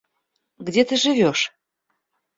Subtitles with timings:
[0.57, 1.45] Где ты живёшь?